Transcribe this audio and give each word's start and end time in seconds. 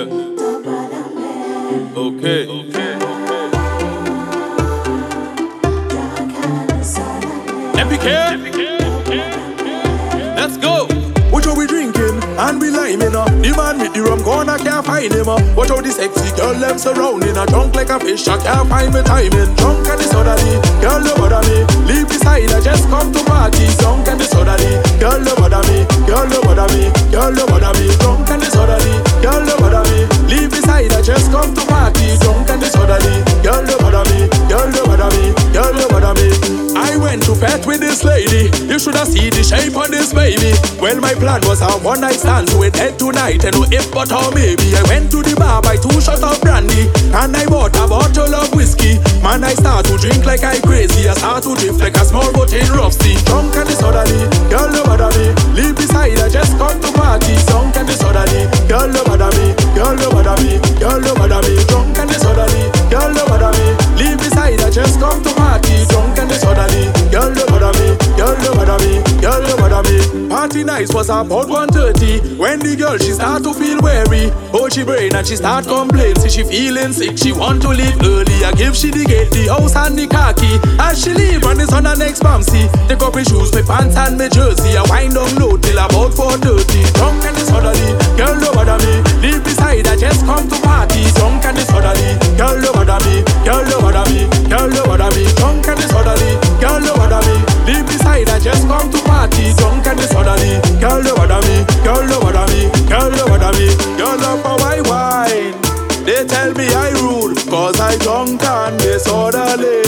Yeah. 0.00 0.06
Okay. 1.94 2.48
Okay. 2.48 2.96
Let's 10.36 10.56
go. 10.56 10.88
Watch 11.30 11.44
how 11.44 11.54
we 11.54 11.66
drinking 11.66 12.16
and 12.40 12.60
we 12.60 12.70
liming 12.70 13.14
up. 13.14 13.28
The 13.28 13.52
man 13.54 13.78
with 13.78 13.92
the 13.92 14.00
rum 14.00 14.22
gone, 14.24 14.48
I 14.48 14.56
can't 14.56 14.86
find 14.86 15.12
him 15.12 15.28
up. 15.28 15.42
Watch 15.54 15.68
how 15.68 15.82
the 15.82 15.92
sexy 15.92 16.34
girl 16.34 16.54
them 16.54 16.78
surrounding. 16.78 17.36
I 17.36 17.44
drunk 17.44 17.74
like 17.74 17.90
a 17.90 18.00
fish, 18.00 18.26
I 18.26 18.40
can't 18.40 18.68
find 18.70 18.92
my 18.92 19.02
timing. 19.02 19.54
Drunk 19.60 19.86
and 19.86 20.00
disorderly, 20.00 20.56
girl 20.80 21.04
no 21.04 21.12
bother 21.14 21.44
me. 21.44 21.68
Leave 21.84 22.08
the 22.08 22.16
side, 22.24 22.48
I 22.50 22.60
just 22.64 22.88
come 22.88 23.12
to 23.12 23.22
party. 23.28 23.68
Drunk 23.76 24.08
and 24.08 24.18
disorderly, 24.18 24.79
come 31.40 31.54
to 31.54 31.64
party. 31.66 32.12
Drunk 32.20 32.48
and 32.50 32.60
disorderly, 32.60 33.24
girl 33.40 33.64
no 33.64 33.76
bother 33.80 34.04
me. 34.12 34.28
Girl 34.48 34.68
no 34.68 34.84
bother 34.84 35.08
me, 35.16 35.32
girl 35.52 35.72
no 35.72 35.88
bother 35.88 36.14
me. 36.20 36.28
I 36.76 36.96
went 36.96 37.24
to 37.24 37.34
pet 37.34 37.64
with 37.66 37.80
this 37.80 38.04
lady. 38.04 38.52
You 38.68 38.78
should 38.78 38.94
have 38.94 39.08
seen 39.08 39.32
the 39.32 39.42
shape 39.42 39.76
of 39.76 39.88
this 39.88 40.12
baby. 40.12 40.52
Well, 40.80 41.00
my 41.00 41.14
plan 41.14 41.40
was 41.48 41.62
a 41.62 41.70
one 41.80 42.00
night 42.00 42.20
stand, 42.20 42.50
so 42.50 42.62
it 42.62 42.76
head 42.76 42.98
tonight 42.98 43.44
and 43.44 43.56
no 43.56 43.64
if 43.72 43.88
but 43.92 44.10
how 44.10 44.30
maybe. 44.30 44.76
I 44.76 44.84
went 44.88 45.10
to 45.12 45.22
the 45.22 45.34
bar, 45.36 45.62
buy 45.62 45.76
two 45.76 46.00
shots 46.00 46.22
of 46.22 46.40
brandy, 46.40 46.92
and 47.16 47.32
I 47.32 47.46
bought 47.46 47.76
a 47.76 47.88
bottle 47.88 48.34
of 48.34 48.52
whiskey. 48.52 49.00
Man, 49.24 49.44
I 49.44 49.54
start 49.54 49.86
to 49.86 49.96
drink 49.96 50.26
like 50.26 50.44
I 50.44 50.60
crazy. 50.60 51.08
I 51.08 51.14
start 51.14 51.44
to 51.44 51.56
drift 51.56 51.80
like 51.80 51.96
a 51.96 52.04
small 52.04 52.28
boat 52.32 52.52
in 52.52 52.68
rough 52.76 52.92
sea. 52.92 53.16
Drunk 53.24 53.56
and 53.56 53.68
disorderly, 53.68 54.28
just 64.80 64.98
come 64.98 65.22
to 65.22 65.32
party. 65.34 65.84
Drunk 65.92 66.16
and 66.18 66.28
disorderly, 66.28 66.88
girl 67.12 67.28
no 67.28 67.44
bother 67.52 67.72
me. 67.76 67.92
Girl 68.16 68.36
no 68.40 68.54
bother 68.56 68.78
me, 68.84 69.02
girl 69.20 69.40
no 69.44 69.56
bother 69.56 69.84
me. 69.84 70.28
Party 70.28 70.64
nights 70.64 70.94
was 70.94 71.08
about 71.10 71.48
1.30 71.48 72.38
When 72.38 72.60
the 72.60 72.76
girl 72.76 72.96
she 72.96 73.12
start 73.12 73.42
to 73.42 73.52
feel 73.52 73.80
weary. 73.82 74.32
Oh 74.54 74.68
she 74.68 74.84
brain 74.84 75.14
and 75.14 75.26
she 75.26 75.36
start 75.36 75.66
complain. 75.66 76.16
See 76.16 76.30
she 76.30 76.44
feeling 76.44 76.92
sick, 76.92 77.18
she 77.18 77.32
want 77.32 77.60
to 77.62 77.68
leave 77.68 78.00
early. 78.00 78.44
I 78.44 78.52
give 78.52 78.76
she 78.76 78.90
the 78.90 79.04
gate, 79.04 79.30
the 79.32 79.52
house 79.52 79.76
and 79.76 79.98
the 79.98 80.06
khaki 80.06 80.56
As 80.80 81.02
she 81.02 81.12
leave 81.12 81.44
and 81.44 81.60
it's 81.60 81.72
on 81.72 81.84
the 81.84 81.94
next 81.96 82.22
bouncy 82.22 82.64
Take 82.88 83.02
off 83.02 83.14
my 83.14 83.22
shoes, 83.22 83.52
my 83.52 83.62
pants 83.62 83.96
and 83.96 84.16
my 84.16 84.28
jersey. 84.28 84.76
I 84.76 84.84
wind 84.88 85.14
down 85.14 85.34
low 85.36 85.56
till 85.60 85.76
about 85.76 86.16
4.30 86.16 86.88
Drunk 86.96 87.24
and 87.28 87.36
disorderly, 87.36 87.90
girl 88.16 88.36
no 88.40 88.48
bother 88.56 88.80
me. 88.80 89.04
Leave 89.20 89.44
beside, 89.44 89.84
I 89.86 89.96
just 89.96 90.24
come 90.24 90.48
to 90.48 90.56
party. 90.64 91.04
Drunk 91.20 91.44
and 91.44 91.56
disorderly, 91.56 92.16
girl 92.40 92.56
no 92.56 92.72
bother 92.72 92.96
me 93.04 93.20
Girl 93.44 93.64
no 93.68 93.76
bother 93.84 94.06
me, 94.08 94.24
girl 94.60 94.68
no 94.68 94.84
bother 94.84 95.10
me 95.16 95.24
Drunk 95.36 95.66
and 95.68 95.80
disorderly, 95.80 96.36
girl 96.60 96.80
no 96.80 96.94
bother 96.94 97.22
me 97.24 97.36
Leave 97.64 97.86
beside, 97.86 98.28
I 98.28 98.38
just 98.38 98.66
come 98.68 98.90
to 98.90 99.00
party. 99.04 99.54
Drunk 99.56 99.86
and 99.86 99.98
disorderly, 99.98 100.60
girl 100.80 101.02
no 101.02 101.14
bother 101.16 101.40
me 101.48 101.64
Girl 101.84 102.04
no 102.04 102.20
bother 102.20 102.46
me, 102.52 102.68
girl 102.88 103.10
no 103.10 103.24
bother 103.26 103.52
me 103.58 103.68
Girl 103.96 104.16
love 104.20 104.42
how 104.44 104.58
I 104.60 104.80
wine. 104.84 105.56
They 106.04 106.24
tell 106.26 106.52
me 106.54 106.66
I 106.68 106.90
rude 107.00 107.38
Cause 107.48 107.80
I 107.80 107.96
drunk 107.98 108.42
and 108.42 108.78
disorderly 108.78 109.80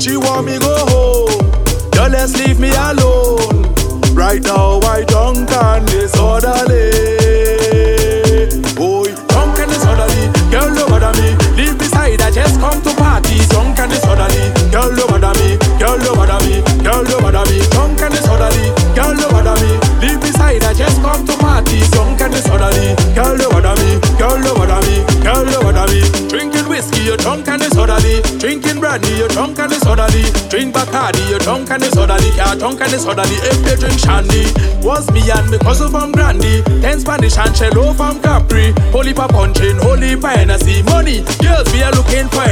She 0.00 0.16
want 0.16 0.46
me 0.46 0.58
go 0.58 0.76
home. 0.86 1.50
Girl 1.90 2.10
let's 2.10 2.36
leave 2.38 2.60
me 2.60 2.70
alone. 2.70 3.74
Right 4.14 4.42
now 4.42 4.80
I 4.80 5.04
drunk 5.04 5.50
and 5.50 5.65
Girl 24.18 24.38
no 24.38 24.54
bother 24.54 24.80
me 24.86 25.02
Girl 25.22 25.44
no 25.44 25.60
bother 25.62 25.86
me 25.92 26.02
Drinking 26.28 26.68
whiskey 26.68 27.02
you're 27.04 27.16
drunk 27.16 27.48
and 27.48 27.62
disorderly 27.62 28.22
Drinking 28.38 28.80
brandy 28.80 29.12
you're 29.16 29.28
drunk 29.28 29.58
and 29.58 29.70
disorderly 29.70 30.24
Drink 30.48 30.74
Bacardi 30.74 31.22
you're 31.28 31.40
drunk 31.40 31.70
and 31.70 31.82
disorderly 31.82 32.30
Yeah 32.36 32.54
drunk 32.54 32.80
and 32.80 32.90
disorderly 32.90 33.36
If 33.48 33.58
they 33.64 33.76
drink 33.76 33.98
shandy 33.98 34.52
Was 34.82 35.10
me 35.10 35.22
and 35.30 35.50
me 35.50 35.58
cousin 35.58 35.90
from 35.90 36.12
Grandy 36.12 36.62
Ten 36.80 37.00
Spanish 37.00 37.38
and 37.38 37.54
cello 37.54 37.92
from 37.94 38.20
Capri. 38.20 38.72
Holy 38.92 39.14
pa 39.14 39.26
punching 39.28 39.78
Holy 39.78 40.16
pa 40.16 40.28
Hennessy 40.28 40.82
Money. 40.82 41.22
Girls 41.40 41.66
we 41.72 41.82
are 41.82 41.92
looking 41.92 42.28
for 42.28 42.42